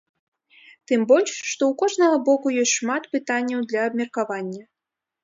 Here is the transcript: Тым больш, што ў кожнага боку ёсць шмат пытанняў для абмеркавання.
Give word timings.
Тым 0.91 1.01
больш, 1.11 1.31
што 1.49 1.63
ў 1.71 1.79
кожнага 1.81 2.17
боку 2.29 2.47
ёсць 2.63 2.73
шмат 2.79 3.03
пытанняў 3.17 3.59
для 3.69 3.85
абмеркавання. 3.91 4.63